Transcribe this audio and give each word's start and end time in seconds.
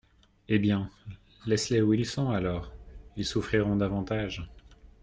Eh 0.47 0.57
bien! 0.57 0.89
laisse-les 1.45 1.83
où 1.83 1.93
ils 1.93 2.07
sont, 2.07 2.31
alors; 2.31 2.71
ils 3.17 3.23
souffriront 3.23 3.75
davantage. 3.75 4.49